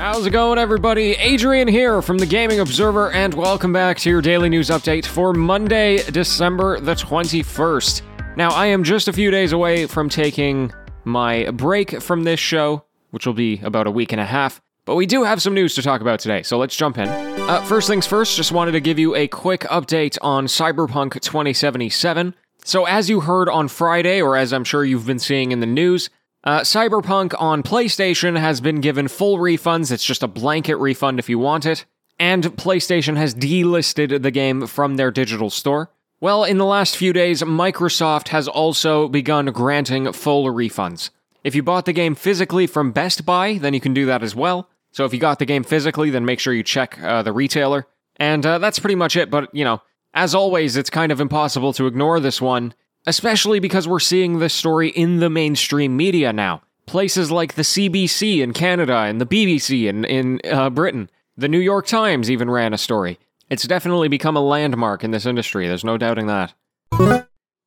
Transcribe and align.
How's 0.00 0.24
it 0.24 0.30
going, 0.30 0.58
everybody? 0.58 1.12
Adrian 1.12 1.68
here 1.68 2.00
from 2.00 2.16
the 2.16 2.24
Gaming 2.24 2.58
Observer, 2.58 3.12
and 3.12 3.34
welcome 3.34 3.70
back 3.70 3.98
to 3.98 4.08
your 4.08 4.22
daily 4.22 4.48
news 4.48 4.70
update 4.70 5.04
for 5.04 5.34
Monday, 5.34 5.98
December 6.04 6.80
the 6.80 6.94
21st. 6.94 8.00
Now, 8.34 8.48
I 8.48 8.64
am 8.64 8.82
just 8.82 9.08
a 9.08 9.12
few 9.12 9.30
days 9.30 9.52
away 9.52 9.84
from 9.84 10.08
taking 10.08 10.72
my 11.04 11.50
break 11.50 12.00
from 12.00 12.24
this 12.24 12.40
show, 12.40 12.82
which 13.10 13.26
will 13.26 13.34
be 13.34 13.60
about 13.62 13.86
a 13.86 13.90
week 13.90 14.12
and 14.12 14.22
a 14.22 14.24
half, 14.24 14.62
but 14.86 14.94
we 14.94 15.04
do 15.04 15.22
have 15.22 15.42
some 15.42 15.52
news 15.52 15.74
to 15.74 15.82
talk 15.82 16.00
about 16.00 16.18
today, 16.18 16.42
so 16.44 16.56
let's 16.56 16.74
jump 16.74 16.96
in. 16.96 17.06
Uh, 17.06 17.60
first 17.66 17.86
things 17.86 18.06
first, 18.06 18.38
just 18.38 18.52
wanted 18.52 18.72
to 18.72 18.80
give 18.80 18.98
you 18.98 19.14
a 19.14 19.28
quick 19.28 19.60
update 19.64 20.16
on 20.22 20.46
Cyberpunk 20.46 21.20
2077. 21.20 22.34
So, 22.64 22.86
as 22.86 23.10
you 23.10 23.20
heard 23.20 23.50
on 23.50 23.68
Friday, 23.68 24.22
or 24.22 24.34
as 24.34 24.54
I'm 24.54 24.64
sure 24.64 24.82
you've 24.82 25.06
been 25.06 25.18
seeing 25.18 25.52
in 25.52 25.60
the 25.60 25.66
news, 25.66 26.08
uh, 26.44 26.60
Cyberpunk 26.60 27.34
on 27.38 27.62
PlayStation 27.62 28.38
has 28.38 28.60
been 28.60 28.80
given 28.80 29.08
full 29.08 29.38
refunds. 29.38 29.92
It's 29.92 30.04
just 30.04 30.22
a 30.22 30.28
blanket 30.28 30.76
refund 30.76 31.18
if 31.18 31.28
you 31.28 31.38
want 31.38 31.66
it. 31.66 31.84
And 32.18 32.44
PlayStation 32.56 33.16
has 33.16 33.34
delisted 33.34 34.22
the 34.22 34.30
game 34.30 34.66
from 34.66 34.96
their 34.96 35.10
digital 35.10 35.50
store. 35.50 35.90
Well, 36.20 36.44
in 36.44 36.58
the 36.58 36.66
last 36.66 36.96
few 36.96 37.14
days, 37.14 37.42
Microsoft 37.42 38.28
has 38.28 38.46
also 38.46 39.08
begun 39.08 39.46
granting 39.46 40.12
full 40.12 40.46
refunds. 40.46 41.10
If 41.42 41.54
you 41.54 41.62
bought 41.62 41.86
the 41.86 41.94
game 41.94 42.14
physically 42.14 42.66
from 42.66 42.92
Best 42.92 43.24
Buy, 43.24 43.56
then 43.56 43.72
you 43.72 43.80
can 43.80 43.94
do 43.94 44.04
that 44.06 44.22
as 44.22 44.34
well. 44.34 44.68
So 44.92 45.06
if 45.06 45.14
you 45.14 45.18
got 45.18 45.38
the 45.38 45.46
game 45.46 45.64
physically, 45.64 46.10
then 46.10 46.26
make 46.26 46.40
sure 46.40 46.52
you 46.52 46.62
check 46.62 47.00
uh, 47.02 47.22
the 47.22 47.32
retailer. 47.32 47.86
And 48.16 48.44
uh, 48.44 48.58
that's 48.58 48.78
pretty 48.78 48.96
much 48.96 49.16
it. 49.16 49.30
But, 49.30 49.54
you 49.54 49.64
know, 49.64 49.80
as 50.12 50.34
always, 50.34 50.76
it's 50.76 50.90
kind 50.90 51.12
of 51.12 51.20
impossible 51.20 51.72
to 51.74 51.86
ignore 51.86 52.20
this 52.20 52.40
one 52.40 52.74
especially 53.06 53.60
because 53.60 53.88
we're 53.88 54.00
seeing 54.00 54.38
this 54.38 54.54
story 54.54 54.88
in 54.88 55.20
the 55.20 55.30
mainstream 55.30 55.96
media 55.96 56.32
now. 56.32 56.62
Places 56.86 57.30
like 57.30 57.54
the 57.54 57.62
CBC 57.62 58.40
in 58.40 58.52
Canada 58.52 58.96
and 58.98 59.20
the 59.20 59.26
BBC 59.26 59.88
in, 59.88 60.04
in 60.04 60.40
uh, 60.50 60.70
Britain. 60.70 61.08
The 61.36 61.48
New 61.48 61.58
York 61.58 61.86
Times 61.86 62.30
even 62.30 62.50
ran 62.50 62.74
a 62.74 62.78
story. 62.78 63.18
It's 63.48 63.64
definitely 63.64 64.08
become 64.08 64.36
a 64.36 64.40
landmark 64.40 65.02
in 65.02 65.10
this 65.10 65.26
industry, 65.26 65.66
there's 65.66 65.84
no 65.84 65.98
doubting 65.98 66.26
that. 66.26 66.54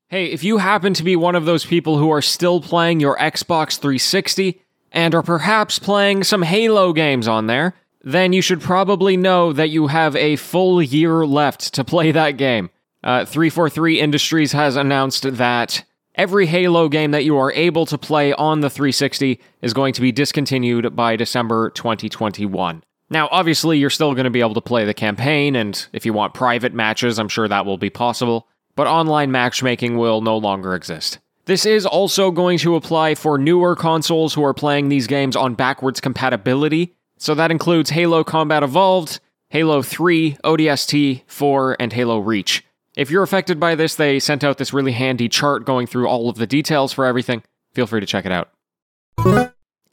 Hey, 0.09 0.25
if 0.25 0.43
you 0.43 0.59
happen 0.59 0.93
to 0.93 1.03
be 1.03 1.15
one 1.15 1.33
of 1.35 1.45
those 1.45 1.65
people 1.65 1.97
who 1.97 2.11
are 2.11 2.21
still 2.21 2.61
playing 2.61 2.99
your 2.99 3.17
Xbox 3.17 3.79
360 3.79 4.61
and 4.91 5.15
are 5.15 5.23
perhaps 5.23 5.79
playing 5.79 6.23
some 6.23 6.43
Halo 6.43 6.93
games 6.93 7.27
on 7.27 7.47
there, 7.47 7.73
then 8.03 8.31
you 8.31 8.41
should 8.41 8.61
probably 8.61 9.17
know 9.17 9.51
that 9.53 9.69
you 9.69 9.87
have 9.87 10.15
a 10.15 10.35
full 10.35 10.81
year 10.81 11.25
left 11.25 11.73
to 11.73 11.83
play 11.83 12.11
that 12.11 12.37
game. 12.37 12.69
Uh, 13.03 13.25
343 13.25 13.99
Industries 13.99 14.53
has 14.53 14.75
announced 14.75 15.23
that 15.37 15.83
every 16.15 16.45
Halo 16.45 16.87
game 16.87 17.11
that 17.11 17.25
you 17.25 17.37
are 17.37 17.51
able 17.51 17.85
to 17.87 17.97
play 17.97 18.33
on 18.33 18.61
the 18.61 18.69
360 18.69 19.41
is 19.61 19.73
going 19.73 19.93
to 19.93 20.01
be 20.01 20.11
discontinued 20.11 20.95
by 20.95 21.15
December 21.15 21.69
2021. 21.71 22.83
Now, 23.09 23.27
obviously, 23.31 23.77
you're 23.77 23.89
still 23.89 24.13
going 24.13 24.23
to 24.23 24.29
be 24.29 24.39
able 24.39 24.53
to 24.53 24.61
play 24.61 24.85
the 24.85 24.93
campaign, 24.93 25.55
and 25.55 25.85
if 25.91 26.05
you 26.05 26.13
want 26.13 26.33
private 26.33 26.73
matches, 26.73 27.19
I'm 27.19 27.27
sure 27.27 27.47
that 27.47 27.65
will 27.65 27.77
be 27.77 27.89
possible, 27.89 28.47
but 28.75 28.87
online 28.87 29.31
matchmaking 29.31 29.97
will 29.97 30.21
no 30.21 30.37
longer 30.37 30.73
exist. 30.73 31.19
This 31.45 31.65
is 31.65 31.85
also 31.85 32.31
going 32.31 32.57
to 32.59 32.75
apply 32.75 33.15
for 33.15 33.37
newer 33.37 33.75
consoles 33.75 34.33
who 34.33 34.45
are 34.45 34.53
playing 34.53 34.87
these 34.87 35.07
games 35.07 35.35
on 35.35 35.55
backwards 35.55 35.99
compatibility, 35.99 36.95
so 37.17 37.35
that 37.35 37.51
includes 37.51 37.89
Halo 37.89 38.23
Combat 38.23 38.63
Evolved, 38.63 39.19
Halo 39.49 39.81
3, 39.81 40.37
ODST 40.43 41.23
4, 41.27 41.77
and 41.79 41.91
Halo 41.91 42.19
Reach. 42.19 42.63
If 42.95 43.09
you're 43.09 43.23
affected 43.23 43.59
by 43.59 43.75
this, 43.75 43.95
they 43.95 44.19
sent 44.19 44.43
out 44.43 44.57
this 44.57 44.73
really 44.73 44.91
handy 44.91 45.27
chart 45.27 45.65
going 45.65 45.87
through 45.87 46.07
all 46.07 46.29
of 46.29 46.35
the 46.37 46.45
details 46.45 46.93
for 46.93 47.05
everything. 47.05 47.43
Feel 47.73 47.87
free 47.87 47.99
to 47.99 48.05
check 48.05 48.25
it 48.25 48.31
out. 48.31 48.51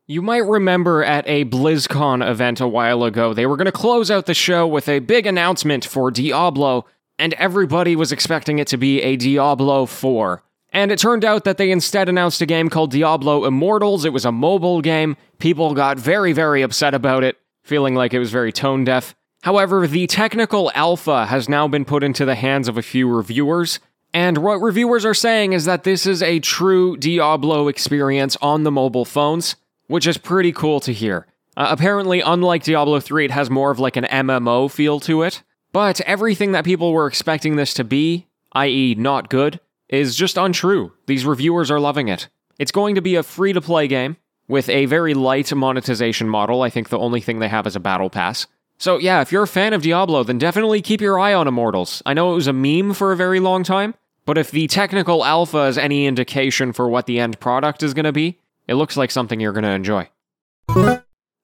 You 0.06 0.22
might 0.22 0.44
remember 0.44 1.04
at 1.04 1.26
a 1.28 1.44
BlizzCon 1.44 2.28
event 2.28 2.60
a 2.60 2.66
while 2.66 3.04
ago, 3.04 3.32
they 3.32 3.46
were 3.46 3.56
going 3.56 3.66
to 3.66 3.72
close 3.72 4.10
out 4.10 4.26
the 4.26 4.34
show 4.34 4.66
with 4.66 4.88
a 4.88 4.98
big 4.98 5.24
announcement 5.24 5.84
for 5.84 6.10
Diablo, 6.10 6.84
and 7.18 7.32
everybody 7.34 7.94
was 7.94 8.10
expecting 8.10 8.58
it 8.58 8.66
to 8.68 8.76
be 8.76 9.00
a 9.02 9.16
Diablo 9.16 9.86
4. 9.86 10.42
And 10.72 10.92
it 10.92 10.98
turned 10.98 11.24
out 11.24 11.44
that 11.44 11.58
they 11.58 11.70
instead 11.70 12.08
announced 12.08 12.40
a 12.42 12.46
game 12.46 12.68
called 12.68 12.90
Diablo 12.90 13.44
Immortals. 13.44 14.04
It 14.04 14.12
was 14.12 14.24
a 14.24 14.32
mobile 14.32 14.80
game. 14.80 15.16
People 15.38 15.74
got 15.74 15.98
very, 15.98 16.32
very 16.32 16.62
upset 16.62 16.92
about 16.92 17.24
it, 17.24 17.38
feeling 17.62 17.94
like 17.94 18.12
it 18.12 18.18
was 18.18 18.30
very 18.30 18.52
tone 18.52 18.84
deaf. 18.84 19.14
However, 19.42 19.86
the 19.86 20.06
technical 20.06 20.70
alpha 20.74 21.26
has 21.26 21.48
now 21.48 21.66
been 21.66 21.84
put 21.84 22.02
into 22.02 22.24
the 22.24 22.34
hands 22.34 22.68
of 22.68 22.76
a 22.76 22.82
few 22.82 23.08
reviewers, 23.08 23.80
and 24.12 24.38
what 24.38 24.60
reviewers 24.60 25.04
are 25.06 25.14
saying 25.14 25.54
is 25.54 25.64
that 25.64 25.84
this 25.84 26.04
is 26.04 26.22
a 26.22 26.40
true 26.40 26.96
Diablo 26.96 27.68
experience 27.68 28.36
on 28.42 28.64
the 28.64 28.70
mobile 28.70 29.04
phones, 29.04 29.56
which 29.86 30.06
is 30.06 30.18
pretty 30.18 30.52
cool 30.52 30.80
to 30.80 30.92
hear. 30.92 31.26
Uh, 31.56 31.68
apparently, 31.70 32.20
unlike 32.20 32.64
Diablo 32.64 33.00
3, 33.00 33.26
it 33.26 33.30
has 33.30 33.48
more 33.48 33.70
of 33.70 33.78
like 33.78 33.96
an 33.96 34.04
MMO 34.04 34.70
feel 34.70 35.00
to 35.00 35.22
it, 35.22 35.42
but 35.72 36.00
everything 36.02 36.52
that 36.52 36.64
people 36.64 36.92
were 36.92 37.06
expecting 37.06 37.56
this 37.56 37.72
to 37.74 37.84
be, 37.84 38.26
i.e., 38.52 38.94
not 38.96 39.30
good, 39.30 39.58
is 39.88 40.16
just 40.16 40.36
untrue. 40.36 40.92
These 41.06 41.24
reviewers 41.24 41.70
are 41.70 41.80
loving 41.80 42.08
it. 42.08 42.28
It's 42.58 42.72
going 42.72 42.94
to 42.94 43.00
be 43.00 43.14
a 43.14 43.22
free 43.22 43.52
to 43.52 43.60
play 43.60 43.88
game 43.88 44.16
with 44.48 44.68
a 44.68 44.86
very 44.86 45.14
light 45.14 45.54
monetization 45.54 46.28
model. 46.28 46.62
I 46.62 46.70
think 46.70 46.88
the 46.88 46.98
only 46.98 47.20
thing 47.20 47.38
they 47.38 47.48
have 47.48 47.66
is 47.66 47.76
a 47.76 47.80
battle 47.80 48.10
pass. 48.10 48.46
So, 48.80 48.96
yeah, 48.96 49.20
if 49.20 49.30
you're 49.30 49.42
a 49.42 49.46
fan 49.46 49.74
of 49.74 49.82
Diablo, 49.82 50.24
then 50.24 50.38
definitely 50.38 50.80
keep 50.80 51.02
your 51.02 51.18
eye 51.20 51.34
on 51.34 51.46
Immortals. 51.46 52.02
I 52.06 52.14
know 52.14 52.32
it 52.32 52.34
was 52.34 52.46
a 52.46 52.54
meme 52.54 52.94
for 52.94 53.12
a 53.12 53.16
very 53.16 53.38
long 53.38 53.62
time, 53.62 53.92
but 54.24 54.38
if 54.38 54.50
the 54.50 54.68
technical 54.68 55.22
alpha 55.22 55.64
is 55.64 55.76
any 55.76 56.06
indication 56.06 56.72
for 56.72 56.88
what 56.88 57.04
the 57.04 57.20
end 57.20 57.38
product 57.40 57.82
is 57.82 57.92
going 57.92 58.06
to 58.06 58.12
be, 58.12 58.38
it 58.66 58.76
looks 58.76 58.96
like 58.96 59.10
something 59.10 59.38
you're 59.38 59.52
going 59.52 59.64
to 59.64 59.70
enjoy. 59.70 60.08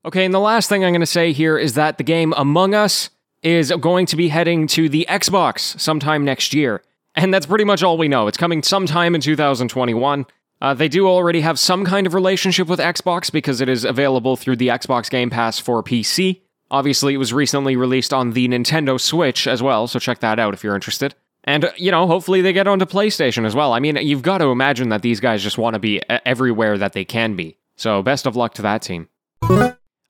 Okay, 0.02 0.24
and 0.24 0.32
the 0.32 0.41
last 0.41 0.70
thing 0.70 0.82
I'm 0.82 0.92
going 0.92 1.00
to 1.00 1.06
say 1.06 1.32
here 1.32 1.58
is 1.58 1.74
that 1.74 1.98
the 1.98 2.04
game 2.04 2.32
Among 2.38 2.74
Us 2.74 3.10
is 3.42 3.70
going 3.70 4.06
to 4.06 4.16
be 4.16 4.28
heading 4.28 4.66
to 4.68 4.88
the 4.88 5.04
Xbox 5.06 5.78
sometime 5.78 6.24
next 6.24 6.54
year. 6.54 6.82
And 7.14 7.34
that's 7.34 7.44
pretty 7.44 7.64
much 7.64 7.82
all 7.82 7.98
we 7.98 8.08
know. 8.08 8.28
It's 8.28 8.38
coming 8.38 8.62
sometime 8.62 9.14
in 9.14 9.20
2021. 9.20 10.24
Uh, 10.62 10.72
they 10.72 10.88
do 10.88 11.06
already 11.06 11.42
have 11.42 11.58
some 11.58 11.84
kind 11.84 12.06
of 12.06 12.14
relationship 12.14 12.66
with 12.66 12.80
Xbox 12.80 13.30
because 13.30 13.60
it 13.60 13.68
is 13.68 13.84
available 13.84 14.36
through 14.36 14.56
the 14.56 14.68
Xbox 14.68 15.10
Game 15.10 15.28
Pass 15.28 15.58
for 15.58 15.82
PC. 15.82 16.41
Obviously, 16.71 17.15
it 17.15 17.19
was 17.19 17.32
recently 17.32 17.77
released 17.77 18.12
on 18.12 18.32
the 18.32 18.49
Nintendo 18.49 19.00
Switch 19.00 19.47
as 19.47 19.62
well, 19.62 19.87
so 19.87 19.99
check 19.99 20.19
that 20.21 20.38
out 20.38 20.54
if 20.54 20.65
you're 20.65 20.75
interested. 20.75 21.15
And, 21.44 21.66
uh, 21.66 21.72
you 21.77 21.93
know, 21.93 22.06
hopefully 22.06 22.43
they 22.43 22.53
get 22.53 22.66
onto 22.66 22.87
PlayStation 22.87 23.47
as 23.47 23.54
well. 23.54 23.72
I 23.72 23.78
mean, 23.78 23.97
you've 23.97 24.22
got 24.22 24.38
to 24.38 24.47
imagine 24.47 24.88
that 24.88 25.03
these 25.03 25.21
guys 25.21 25.43
just 25.43 25.59
want 25.59 25.75
to 25.75 25.78
be 25.81 26.00
everywhere 26.09 26.77
that 26.77 26.93
they 26.93 27.04
can 27.04 27.37
be. 27.37 27.56
So, 27.77 28.03
best 28.03 28.27
of 28.27 28.34
luck 28.34 28.54
to 28.54 28.62
that 28.62 28.82
team. 28.82 29.09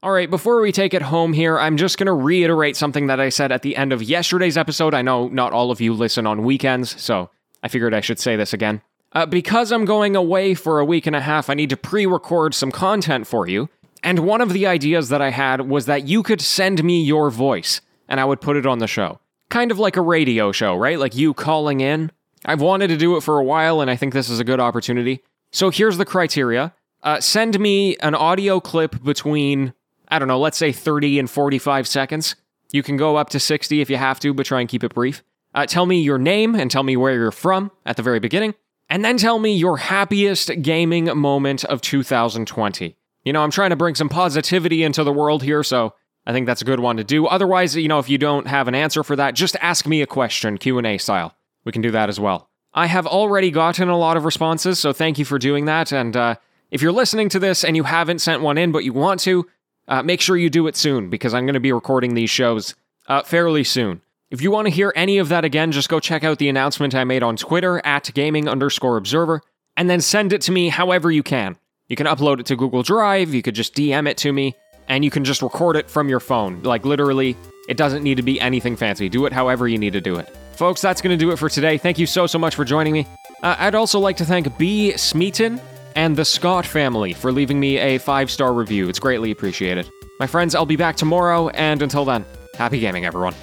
All 0.03 0.13
right, 0.13 0.31
before 0.31 0.61
we 0.61 0.73
take 0.73 0.95
it 0.95 1.03
home 1.03 1.33
here, 1.33 1.59
I'm 1.59 1.77
just 1.77 1.99
going 1.99 2.07
to 2.07 2.13
reiterate 2.13 2.77
something 2.77 3.09
that 3.09 3.19
I 3.19 3.29
said 3.29 3.51
at 3.51 3.63
the 3.63 3.77
end 3.77 3.93
of 3.93 4.03
yesterday's 4.03 4.57
episode. 4.57 4.95
I 4.95 5.03
know 5.03 5.29
not 5.29 5.53
all 5.53 5.71
of 5.71 5.81
you 5.81 5.93
listen 5.95 6.27
on 6.27 6.45
weekends, 6.45 7.01
so 7.01 7.31
I 7.63 7.69
figured 7.69 7.93
I 7.93 8.01
should 8.01 8.21
say 8.21 8.37
this 8.37 8.53
again. 8.53 8.83
Uh, 9.13 9.27
because 9.27 9.73
I'm 9.73 9.85
going 9.85 10.15
away 10.15 10.55
for 10.55 10.79
a 10.79 10.85
week 10.85 11.07
and 11.07 11.17
a 11.17 11.21
half, 11.21 11.51
I 11.51 11.55
need 11.55 11.71
to 11.71 11.77
pre 11.77 12.07
record 12.07 12.55
some 12.55 12.71
content 12.71 13.27
for 13.27 13.49
you. 13.49 13.69
And 14.07 14.21
one 14.21 14.41
of 14.41 14.53
the 14.53 14.69
ideas 14.69 15.09
that 15.09 15.21
I 15.21 15.31
had 15.31 15.63
was 15.63 15.87
that 15.87 16.07
you 16.07 16.23
could 16.23 16.41
send 16.41 16.85
me 16.85 17.03
your 17.03 17.29
voice 17.29 17.81
and 18.09 18.21
I 18.21 18.25
would 18.25 18.41
put 18.41 18.57
it 18.57 18.65
on 18.65 18.79
the 18.79 18.87
show. 18.87 19.19
Kind 19.51 19.73
of 19.73 19.81
like 19.81 19.97
a 19.97 20.01
radio 20.01 20.53
show, 20.53 20.77
right? 20.77 20.97
Like 20.97 21.17
you 21.17 21.35
calling 21.35 21.81
in. 21.81 22.13
I've 22.45 22.61
wanted 22.61 22.87
to 22.87 22.97
do 22.97 23.17
it 23.17 23.25
for 23.25 23.41
a 23.41 23.45
while 23.45 23.81
and 23.81 23.91
I 23.91 23.97
think 23.97 24.15
this 24.15 24.29
is 24.29 24.39
a 24.39 24.45
good 24.45 24.61
opportunity. 24.61 25.25
So 25.51 25.71
here's 25.71 25.99
the 25.99 26.05
criteria 26.05 26.73
uh, 27.03 27.21
send 27.21 27.59
me 27.59 27.97
an 27.97 28.15
audio 28.15 28.61
clip 28.61 29.03
between, 29.03 29.75
I 30.07 30.21
don't 30.21 30.29
know, 30.29 30.39
let's 30.39 30.57
say 30.57 30.71
30 30.71 31.19
and 31.19 31.29
45 31.29 31.89
seconds. 31.89 32.37
You 32.71 32.85
can 32.85 32.97
go 32.97 33.17
up 33.17 33.31
to 33.31 33.41
60 33.41 33.81
if 33.81 33.91
you 33.91 33.97
have 33.97 34.21
to, 34.21 34.33
but 34.33 34.47
try 34.47 34.61
and 34.61 34.69
keep 34.69 34.85
it 34.85 34.95
brief. 34.95 35.25
Uh, 35.53 35.67
tell 35.67 35.85
me 35.85 36.01
your 36.01 36.19
name 36.19 36.55
and 36.55 36.71
tell 36.71 36.85
me 36.85 36.97
where 36.97 37.15
you're 37.15 37.33
from 37.33 37.73
at 37.85 37.97
the 37.97 38.05
very 38.05 38.21
beginning. 38.21 38.55
And 38.89 39.05
then 39.05 39.17
tell 39.17 39.41
me 39.41 39.57
your 39.57 39.79
happiest 39.79 40.63
gaming 40.63 41.07
moment 41.19 41.65
of 41.65 41.81
2020. 41.81 42.97
You 43.27 43.33
know, 43.33 43.43
I'm 43.43 43.51
trying 43.51 43.71
to 43.71 43.77
bring 43.77 43.97
some 43.97 44.09
positivity 44.09 44.85
into 44.85 45.03
the 45.03 45.13
world 45.13 45.43
here, 45.43 45.65
so 45.65 45.95
I 46.27 46.33
think 46.33 46.47
that's 46.47 46.63
a 46.63 46.65
good 46.65 46.79
one 46.79 46.97
to 46.99 47.03
do. 47.03 47.27
Otherwise, 47.27 47.75
you 47.75 47.89
know, 47.89 47.99
if 47.99 48.09
you 48.09 48.19
don't 48.19 48.47
have 48.47 48.69
an 48.69 48.77
answer 48.77 49.03
for 49.03 49.17
that, 49.17 49.35
just 49.35 49.57
ask 49.61 49.85
me 49.85 50.01
a 50.01 50.07
question, 50.07 50.59
Q&A 50.59 50.97
style. 50.97 51.35
We 51.65 51.73
can 51.73 51.83
do 51.83 51.91
that 51.91 52.09
as 52.09 52.21
well. 52.21 52.49
I 52.73 52.87
have 52.87 53.05
already 53.05 53.51
gotten 53.51 53.89
a 53.89 53.99
lot 53.99 54.17
of 54.17 54.25
responses, 54.25 54.79
so 54.79 54.93
thank 54.93 55.19
you 55.19 55.25
for 55.25 55.41
doing 55.41 55.65
that. 55.65 55.93
And 55.93 56.17
uh, 56.17 56.37
if 56.71 56.81
you're 56.81 56.93
listening 56.93 57.29
to 57.31 57.41
this 57.41 57.65
and 57.65 57.75
you 57.75 57.83
haven't 57.83 58.21
sent 58.21 58.43
one 58.43 58.59
in, 58.59 58.71
but 58.71 58.85
you 58.85 58.93
want 58.93 59.19
to, 59.21 59.45
uh, 59.89 60.05
make 60.05 60.21
sure 60.21 60.37
you 60.37 60.49
do 60.49 60.69
it 60.69 60.77
soon 60.77 61.11
because 61.11 61.35
I'm 61.35 61.47
going 61.47 61.55
to 61.55 61.61
be 61.61 61.73
recording 61.73 62.15
these 62.15 62.31
shows 62.31 62.77
uh, 63.09 63.25
fairly 63.25 63.65
soon. 63.65 64.03
If 64.31 64.41
you 64.41 64.53
want 64.53 64.67
to 64.67 64.73
hear 64.73 64.93
any 64.95 65.19
of 65.19 65.31
that 65.31 65.45
again, 65.45 65.73
just 65.73 65.89
go 65.89 65.99
check 65.99 66.23
out 66.23 66.39
the 66.39 66.49
announcement 66.49 66.95
I 66.95 67.03
made 67.03 67.25
on 67.25 67.37
Twitter 67.37 67.85
at 67.85 68.09
gaming 68.15 68.49
underscore 68.49 68.97
observer 68.97 69.43
and 69.77 69.91
then 69.91 70.01
send 70.01 70.33
it 70.33 70.43
to 70.43 70.53
me 70.53 70.69
however 70.69 71.11
you 71.11 71.25
can. 71.25 71.57
You 71.89 71.97
can 71.97 72.07
upload 72.07 72.41
it 72.41 72.47
to 72.47 72.57
Google 72.57 72.83
Drive, 72.83 73.33
you 73.33 73.43
could 73.43 73.55
just 73.55 73.75
DM 73.75 74.09
it 74.09 74.17
to 74.19 74.33
me, 74.33 74.57
and 74.89 75.05
you 75.05 75.11
can 75.11 75.25
just 75.25 75.41
record 75.41 75.77
it 75.77 75.89
from 75.89 76.09
your 76.09 76.21
phone. 76.21 76.63
Like, 76.63 76.85
literally, 76.85 77.37
it 77.69 77.77
doesn't 77.77 78.03
need 78.03 78.17
to 78.17 78.23
be 78.23 78.41
anything 78.41 78.77
fancy. 78.77 79.09
Do 79.09 79.25
it 79.27 79.33
however 79.33 79.69
you 79.69 79.79
need 79.79 79.93
to 79.93 80.01
do 80.01 80.17
it. 80.17 80.29
Folks, 80.55 80.81
that's 80.81 81.01
going 81.01 81.17
to 81.17 81.23
do 81.23 81.31
it 81.31 81.37
for 81.37 81.49
today. 81.49 81.79
Thank 81.79 81.99
you 81.99 82.07
so, 82.07 82.27
so 82.27 82.39
much 82.39 82.55
for 82.55 82.65
joining 82.65 82.93
me. 82.93 83.07
Uh, 83.43 83.55
I'd 83.59 83.75
also 83.75 84.01
like 84.01 84.17
to 84.17 84.25
thank 84.25 84.57
B. 84.59 84.97
Smeaton 84.97 85.61
and 85.95 86.17
the 86.17 86.25
Scott 86.25 86.67
family 86.67 87.13
for 87.13 87.31
leaving 87.31 87.61
me 87.61 87.79
a 87.79 87.99
five 87.99 88.31
star 88.31 88.53
review. 88.53 88.89
It's 88.89 88.99
greatly 88.99 89.31
appreciated. 89.31 89.89
My 90.19 90.27
friends, 90.27 90.55
I'll 90.55 90.67
be 90.67 90.77
back 90.77 90.97
tomorrow, 90.97 91.51
and 91.51 91.83
until 91.83 92.05
then, 92.05 92.25
happy 92.55 92.81
gaming, 92.81 93.05
everyone. 93.05 93.35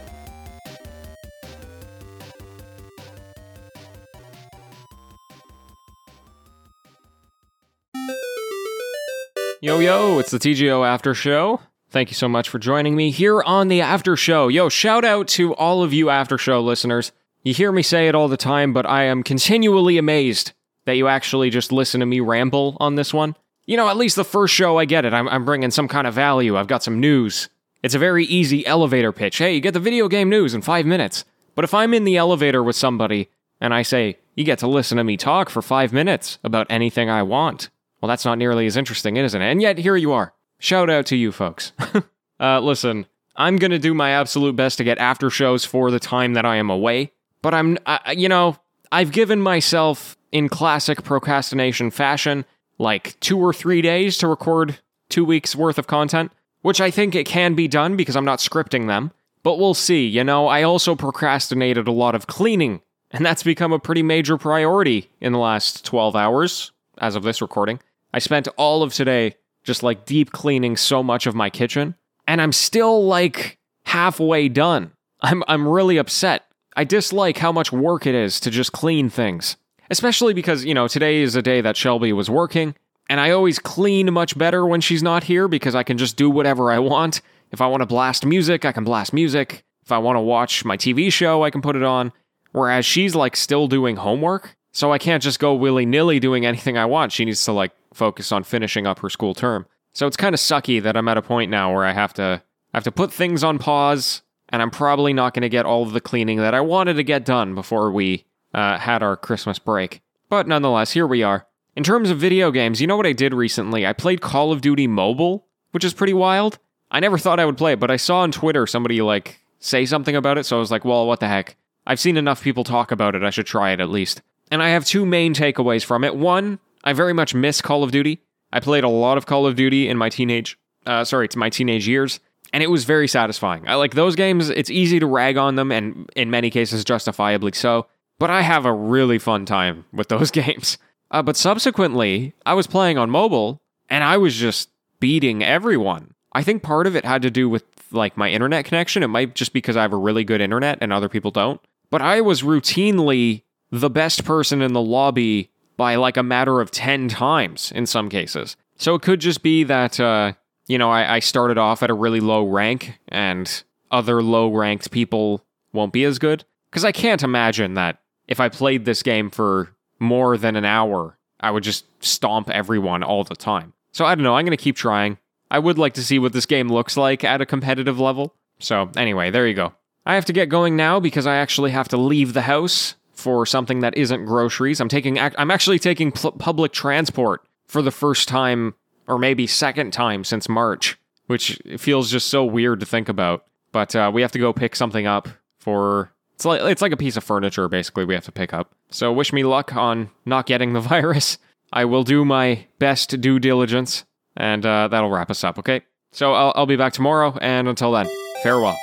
Yo, 9.64 9.80
yo, 9.80 10.20
it's 10.20 10.30
the 10.30 10.38
TGO 10.38 10.86
After 10.86 11.14
Show. 11.14 11.62
Thank 11.90 12.10
you 12.10 12.16
so 12.16 12.28
much 12.28 12.50
for 12.50 12.60
joining 12.60 12.98
me 12.98 13.12
here 13.12 13.42
on 13.44 13.70
the 13.70 13.80
After 13.80 14.18
Show. 14.18 14.50
Yo, 14.50 14.68
shout 14.68 15.06
out 15.06 15.26
to 15.30 15.56
all 15.56 15.82
of 15.82 15.94
you 15.94 16.10
After 16.10 16.38
Show 16.38 16.60
listeners. 16.60 17.14
You 17.44 17.54
hear 17.54 17.72
me 17.72 17.82
say 17.82 18.10
it 18.10 18.14
all 18.14 18.28
the 18.28 18.36
time, 18.36 18.74
but 18.74 18.86
I 18.86 19.04
am 19.04 19.24
continually 19.24 19.98
amazed 19.98 20.52
that 20.84 20.98
you 20.98 21.08
actually 21.08 21.50
just 21.50 21.72
listen 21.72 22.02
to 22.02 22.06
me 22.06 22.20
ramble 22.20 22.76
on 22.82 22.96
this 22.96 23.14
one. 23.14 23.38
You 23.66 23.78
know, 23.78 23.88
at 23.88 23.96
least 23.96 24.18
the 24.18 24.26
first 24.26 24.54
show, 24.54 24.78
I 24.80 24.84
get 24.84 25.06
it. 25.06 25.14
I'm, 25.14 25.30
I'm 25.30 25.46
bringing 25.46 25.72
some 25.72 25.88
kind 25.88 26.08
of 26.08 26.14
value. 26.14 26.58
I've 26.58 26.68
got 26.68 26.84
some 26.84 27.00
news. 27.00 27.48
It's 27.84 27.96
a 27.96 28.00
very 28.00 28.26
easy 28.26 28.68
elevator 28.68 29.14
pitch. 29.14 29.38
Hey, 29.38 29.56
you 29.56 29.62
get 29.62 29.74
the 29.74 29.80
video 29.80 30.10
game 30.10 30.28
news 30.28 30.54
in 30.54 30.62
five 30.62 30.86
minutes. 30.86 31.24
But 31.56 31.64
if 31.64 31.74
I'm 31.74 31.94
in 31.94 32.04
the 32.04 32.18
elevator 32.18 32.62
with 32.62 32.76
somebody 32.76 33.30
and 33.62 33.74
I 33.74 33.84
say, 33.84 34.18
you 34.36 34.44
get 34.44 34.60
to 34.60 34.68
listen 34.68 34.98
to 34.98 35.06
me 35.06 35.16
talk 35.16 35.50
for 35.50 35.62
five 35.62 35.94
minutes 35.94 36.38
about 36.44 36.68
anything 36.70 37.10
I 37.10 37.24
want, 37.24 37.70
well, 38.04 38.10
that's 38.10 38.26
not 38.26 38.38
nearly 38.38 38.66
as 38.66 38.76
interesting, 38.76 39.16
isn't 39.16 39.42
it? 39.42 39.50
And 39.50 39.62
yet, 39.62 39.78
here 39.78 39.96
you 39.96 40.12
are. 40.12 40.34
Shout 40.60 40.90
out 40.90 41.06
to 41.06 41.16
you 41.16 41.32
folks. 41.32 41.72
uh, 42.42 42.60
listen, 42.60 43.06
I'm 43.38 43.56
going 43.56 43.72
to 43.72 43.80
do 43.80 43.94
my 43.94 44.10
absolute 44.10 44.58
best 44.58 44.78
to 44.80 44.84
get 44.84 44.98
after 44.98 45.30
shows 45.30 45.64
for 45.64 45.90
the 45.90 46.02
time 46.02 46.34
that 46.34 46.46
I 46.46 46.58
am 46.58 46.70
away. 46.70 47.14
But 47.42 47.54
I'm, 47.54 47.78
you 48.14 48.28
know, 48.28 48.58
I've 48.92 49.14
given 49.14 49.42
myself, 49.42 50.18
in 50.34 50.50
classic 50.50 51.06
procrastination 51.06 51.92
fashion, 51.92 52.44
like 52.78 53.18
two 53.22 53.40
or 53.40 53.54
three 53.54 53.82
days 53.82 54.18
to 54.18 54.28
record 54.28 54.80
two 55.08 55.24
weeks 55.24 55.56
worth 55.56 55.78
of 55.78 55.88
content, 55.88 56.34
which 56.62 56.82
I 56.82 56.92
think 56.92 57.16
it 57.16 57.26
can 57.26 57.54
be 57.54 57.70
done 57.70 57.96
because 57.96 58.18
I'm 58.18 58.26
not 58.26 58.40
scripting 58.40 58.88
them. 58.88 59.14
But 59.44 59.60
we'll 59.60 59.74
see. 59.74 60.06
You 60.06 60.26
know, 60.26 60.48
I 60.48 60.64
also 60.64 60.94
procrastinated 60.98 61.88
a 61.88 61.94
lot 61.94 62.16
of 62.16 62.28
cleaning, 62.28 62.82
and 63.12 63.26
that's 63.26 63.44
become 63.44 63.72
a 63.72 63.80
pretty 63.80 64.04
major 64.04 64.38
priority 64.38 65.10
in 65.22 65.32
the 65.32 65.40
last 65.40 65.86
12 65.86 66.18
hours 66.18 66.74
as 66.98 67.16
of 67.16 67.24
this 67.24 67.42
recording. 67.42 67.80
I 68.14 68.20
spent 68.20 68.48
all 68.58 68.84
of 68.84 68.94
today 68.94 69.36
just 69.64 69.84
like 69.84 70.06
deep 70.06 70.32
cleaning 70.32 70.78
so 70.78 71.02
much 71.02 71.26
of 71.26 71.36
my 71.36 71.50
kitchen, 71.50 71.96
and 72.28 72.42
I'm 72.42 72.52
still 72.52 73.06
like 73.06 73.58
halfway 73.86 74.50
done. 74.50 74.92
I'm 75.22 75.44
I'm 75.48 75.68
really 75.68 75.98
upset. 75.98 76.46
I 76.76 76.84
dislike 76.84 77.38
how 77.38 77.52
much 77.52 77.72
work 77.72 78.06
it 78.06 78.16
is 78.16 78.40
to 78.42 78.52
just 78.52 78.72
clean 78.72 79.10
things. 79.10 79.58
Especially 79.90 80.34
because, 80.34 80.66
you 80.66 80.74
know, 80.74 80.88
today 80.88 81.22
is 81.22 81.36
a 81.36 81.42
day 81.42 81.62
that 81.62 81.78
Shelby 81.78 82.14
was 82.14 82.30
working, 82.30 82.74
and 83.10 83.20
I 83.20 83.32
always 83.32 83.60
clean 83.60 84.12
much 84.14 84.38
better 84.38 84.66
when 84.66 84.82
she's 84.82 85.04
not 85.04 85.26
here 85.26 85.48
because 85.48 85.76
I 85.76 85.84
can 85.84 85.98
just 85.98 86.18
do 86.18 86.30
whatever 86.30 86.72
I 86.72 86.80
want. 86.80 87.22
If 87.52 87.62
I 87.62 87.68
want 87.68 87.82
to 87.82 87.86
blast 87.86 88.26
music, 88.26 88.66
I 88.66 88.72
can 88.72 88.84
blast 88.84 89.14
music. 89.14 89.64
If 89.84 89.92
I 89.92 89.98
want 89.98 90.16
to 90.16 90.22
watch 90.22 90.66
my 90.66 90.78
TV 90.78 91.12
show, 91.12 91.44
I 91.44 91.52
can 91.52 91.62
put 91.62 91.76
it 91.76 91.84
on. 91.84 92.12
Whereas 92.54 92.86
she's 92.86 93.14
like 93.14 93.36
still 93.36 93.68
doing 93.68 93.98
homework, 93.98 94.56
so 94.72 94.92
I 94.92 94.98
can't 94.98 95.22
just 95.22 95.40
go 95.40 95.54
willy 95.54 95.86
nilly 95.86 96.20
doing 96.20 96.46
anything 96.46 96.78
I 96.78 96.86
want. 96.86 97.12
She 97.12 97.26
needs 97.26 97.44
to 97.46 97.52
like 97.52 97.72
focus 97.96 98.32
on 98.32 98.44
finishing 98.44 98.88
up 98.88 99.00
her 99.00 99.10
school 99.10 99.34
term. 99.34 99.66
So 99.94 100.08
it's 100.08 100.18
kind 100.18 100.34
of 100.34 100.40
sucky 100.40 100.82
that 100.82 100.98
I'm 100.98 101.08
at 101.08 101.18
a 101.18 101.22
point 101.22 101.52
now 101.52 101.74
where 101.74 101.86
I 101.86 101.94
have 101.94 102.14
to 102.16 102.42
I 102.74 102.78
have 102.78 102.84
to 102.86 102.92
put 102.92 103.14
things 103.14 103.44
on 103.44 103.60
pause, 103.60 104.24
and 104.50 104.62
I'm 104.62 104.72
probably 104.72 105.14
not 105.14 105.34
going 105.34 105.44
to 105.44 105.50
get 105.50 105.66
all 105.66 105.84
of 105.84 105.94
the 105.94 106.02
cleaning 106.02 106.38
that 106.38 106.56
I 106.56 106.62
wanted 106.62 106.96
to 106.96 107.04
get 107.04 107.24
done 107.24 107.54
before 107.54 107.92
we 107.92 108.26
uh, 108.54 108.80
had 108.80 109.04
our 109.04 109.16
Christmas 109.16 109.60
break. 109.60 110.02
But 110.30 110.48
nonetheless, 110.48 110.94
here 110.94 111.06
we 111.06 111.22
are. 111.22 111.46
In 111.76 111.84
terms 111.84 112.10
of 112.10 112.18
video 112.18 112.52
games, 112.52 112.82
you 112.82 112.88
know 112.88 112.98
what 112.98 113.06
I 113.06 113.14
did 113.14 113.34
recently? 113.34 113.86
I 113.86 113.94
played 113.94 114.22
Call 114.22 114.52
of 114.52 114.62
Duty 114.62 114.88
Mobile, 114.88 115.46
which 115.72 115.84
is 115.84 115.94
pretty 115.94 116.14
wild. 116.14 116.58
I 116.90 117.00
never 117.00 117.18
thought 117.18 117.40
I 117.40 117.46
would 117.46 117.58
play 117.58 117.74
it, 117.74 117.80
but 117.80 117.92
I 117.92 117.98
saw 117.98 118.20
on 118.20 118.32
Twitter 118.32 118.66
somebody 118.68 119.02
like 119.02 119.40
say 119.60 119.86
something 119.86 120.16
about 120.16 120.38
it, 120.38 120.46
so 120.46 120.58
I 120.58 120.60
was 120.60 120.72
like, 120.72 120.86
well, 120.86 121.08
what 121.08 121.20
the 121.20 121.28
heck? 121.28 121.56
I've 121.86 122.00
seen 122.00 122.18
enough 122.18 122.44
people 122.44 122.64
talk 122.64 122.92
about 122.92 123.16
it, 123.16 123.24
I 123.24 123.30
should 123.30 123.46
try 123.46 123.72
it 123.72 123.80
at 123.80 123.90
least. 123.90 124.22
And 124.52 124.62
I 124.62 124.70
have 124.70 124.86
two 124.86 125.06
main 125.06 125.34
takeaways 125.34 125.84
from 125.84 126.04
it. 126.04 126.16
One, 126.16 126.60
I 126.84 126.94
very 126.94 127.14
much 127.14 127.34
miss 127.34 127.62
Call 127.62 127.84
of 127.84 127.92
Duty. 127.92 128.20
I 128.52 128.60
played 128.60 128.84
a 128.84 128.90
lot 128.90 129.18
of 129.18 129.26
Call 129.26 129.48
of 129.48 129.56
Duty 129.56 129.88
in 129.88 129.98
my 129.98 130.10
teenage, 130.10 130.58
uh, 130.86 131.04
sorry, 131.04 131.28
to 131.30 131.40
my 131.40 131.50
teenage 131.50 131.88
years, 131.88 132.20
and 132.52 132.62
it 132.62 132.70
was 132.70 132.84
very 132.86 133.08
satisfying. 133.08 133.68
I 133.68 133.76
like 133.76 133.96
those 133.96 134.16
games. 134.16 134.50
It's 134.50 134.70
easy 134.70 135.00
to 135.00 135.08
rag 135.08 135.38
on 135.38 135.56
them, 135.56 135.72
and 135.72 136.10
in 136.16 136.30
many 136.30 136.50
cases, 136.50 136.84
justifiably 136.84 137.54
so. 137.54 137.88
But 138.20 138.30
I 138.30 138.42
have 138.42 138.66
a 138.66 138.74
really 138.74 139.18
fun 139.18 139.46
time 139.46 139.86
with 139.92 140.10
those 140.10 140.30
games. 140.44 140.78
Uh, 141.10 141.22
but 141.22 141.38
subsequently, 141.38 142.34
I 142.46 142.54
was 142.54 142.68
playing 142.68 142.98
on 142.98 143.10
mobile, 143.10 143.62
and 143.90 144.04
I 144.04 144.18
was 144.18 144.36
just 144.36 144.70
beating 145.00 145.44
everyone. 145.44 146.14
I 146.34 146.44
think 146.44 146.64
part 146.64 146.88
of 146.88 146.96
it 146.96 147.06
had 147.06 147.22
to 147.24 147.32
do 147.32 147.50
with 147.50 147.64
like 147.92 148.18
my 148.18 148.30
internet 148.30 148.66
connection. 148.66 149.04
It 149.04 149.08
might 149.08 149.36
just 149.36 149.54
because 149.54 149.78
I 149.78 149.84
have 149.84 149.94
a 149.94 149.98
really 149.98 150.24
good 150.24 150.42
internet 150.42 150.80
and 150.82 150.92
other 150.92 151.10
people 151.10 151.32
don't. 151.32 151.62
But 151.92 152.02
I 152.02 152.22
was 152.22 152.42
routinely 152.42 153.44
the 153.72 153.90
best 153.90 154.26
person 154.26 154.62
in 154.62 154.74
the 154.74 154.82
lobby 154.82 155.52
by 155.78 155.96
like 155.96 156.18
a 156.18 156.24
matter 156.24 156.62
of 156.62 156.72
10 156.72 157.08
times 157.10 157.72
in 157.74 157.86
some 157.86 158.10
cases. 158.10 158.56
So 158.78 158.96
it 158.96 159.02
could 159.02 159.20
just 159.20 159.44
be 159.44 159.64
that, 159.64 160.00
uh, 160.00 160.34
you 160.68 160.78
know, 160.78 160.92
I, 160.92 161.16
I 161.16 161.20
started 161.20 161.58
off 161.58 161.84
at 161.84 161.90
a 161.90 161.94
really 161.94 162.20
low 162.20 162.46
rank 162.46 163.00
and 163.08 163.64
other 163.92 164.22
low 164.22 164.52
ranked 164.52 164.92
people 164.92 165.44
won't 165.72 165.94
be 165.94 166.04
as 166.04 166.20
good. 166.20 166.46
Because 166.70 166.86
I 166.86 166.92
can't 166.92 167.24
imagine 167.24 167.76
that 167.76 168.00
if 168.28 168.40
I 168.40 168.50
played 168.50 168.86
this 168.86 169.04
game 169.04 169.30
for 169.30 169.76
more 170.00 170.38
than 170.38 170.56
an 170.56 170.66
hour, 170.66 171.18
I 171.40 171.52
would 171.52 171.64
just 171.64 171.86
stomp 172.04 172.50
everyone 172.50 173.04
all 173.04 173.24
the 173.24 173.36
time. 173.36 173.74
So 173.92 174.06
I 174.06 174.16
don't 174.16 174.24
know, 174.24 174.36
I'm 174.36 174.46
going 174.46 174.58
to 174.58 174.64
keep 174.64 174.76
trying. 174.76 175.18
I 175.52 175.60
would 175.60 175.78
like 175.78 175.94
to 175.94 176.04
see 176.04 176.18
what 176.18 176.34
this 176.34 176.48
game 176.48 176.70
looks 176.70 176.98
like 176.98 177.24
at 177.24 177.42
a 177.42 177.46
competitive 177.46 178.00
level. 178.00 178.34
So 178.60 178.90
anyway, 178.96 179.30
there 179.30 179.48
you 179.48 179.54
go. 179.54 179.74
I 180.06 180.16
have 180.16 180.26
to 180.26 180.34
get 180.34 180.50
going 180.50 180.76
now 180.76 181.00
because 181.00 181.28
I 181.28 181.36
actually 181.36 181.72
have 181.72 181.88
to 181.90 181.98
leave 181.98 182.34
the 182.34 182.42
house 182.42 182.96
for 183.14 183.46
something 183.46 183.80
that 183.82 183.96
isn't 183.96 184.26
groceries. 184.26 184.80
I'm 184.80 184.90
taking 184.90 185.20
I'm 185.20 185.52
actually 185.52 185.80
taking 185.80 186.12
pl- 186.12 186.34
public 186.34 186.72
transport 186.74 187.46
for 187.68 187.82
the 187.82 187.92
first 187.92 188.28
time 188.28 188.76
or 189.08 189.18
maybe 189.18 189.48
second 189.48 189.92
time 189.92 190.24
since 190.24 190.50
March, 190.50 190.98
which 191.28 191.60
feels 191.78 192.12
just 192.12 192.28
so 192.28 192.44
weird 192.44 192.80
to 192.80 192.86
think 192.86 193.10
about. 193.10 193.46
But 193.72 193.96
uh, 193.96 194.12
we 194.14 194.22
have 194.22 194.32
to 194.34 194.40
go 194.40 194.54
pick 194.54 194.76
something 194.76 195.08
up 195.08 195.28
for 195.58 196.12
it's 196.36 196.46
like 196.46 196.62
it's 196.62 196.82
like 196.82 196.92
a 196.92 196.98
piece 196.98 197.18
of 197.18 197.24
furniture 197.24 197.68
basically 197.68 198.06
we 198.06 198.14
have 198.14 198.26
to 198.26 198.32
pick 198.32 198.54
up. 198.54 198.74
So 198.90 199.12
wish 199.14 199.32
me 199.32 199.44
luck 199.44 199.76
on 199.76 200.10
not 200.26 200.46
getting 200.46 200.74
the 200.74 200.80
virus. 200.96 201.38
I 201.72 201.86
will 201.86 202.04
do 202.04 202.24
my 202.24 202.68
best 202.78 203.20
due 203.20 203.40
diligence, 203.40 204.06
and 204.38 204.64
uh, 204.66 204.88
that'll 204.90 205.10
wrap 205.10 205.32
us 205.32 205.44
up. 205.44 205.58
Okay. 205.58 205.82
So 206.12 206.34
I'll, 206.34 206.54
I'll 206.56 206.66
be 206.68 206.76
back 206.76 206.94
tomorrow, 206.94 207.36
and 207.42 207.68
until 207.68 207.92
then, 207.92 208.08
farewell. 208.44 208.78